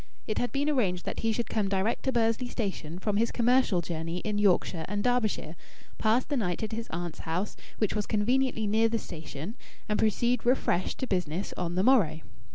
It 0.25 0.39
had 0.39 0.51
been 0.51 0.67
arranged 0.67 1.05
that 1.05 1.19
he 1.19 1.31
should 1.31 1.47
come 1.47 1.69
direct 1.69 2.01
to 2.05 2.11
Bursley 2.11 2.47
station 2.47 2.97
from 2.97 3.17
his 3.17 3.31
commercial 3.31 3.81
journey 3.81 4.17
in 4.21 4.39
Yorkshire 4.39 4.83
and 4.87 5.03
Derbyshire, 5.03 5.55
pass 5.99 6.25
the 6.25 6.35
night 6.37 6.63
at 6.63 6.71
his 6.71 6.87
aunt's 6.89 7.19
house, 7.19 7.55
which 7.77 7.93
was 7.93 8.07
conveniently 8.07 8.65
near 8.65 8.89
the 8.89 8.97
station, 8.97 9.55
and 9.87 9.99
proceed 9.99 10.43
refreshed 10.43 10.97
to 11.01 11.05
business 11.05 11.53
on 11.55 11.75
the 11.75 11.83
morrow. 11.83 12.21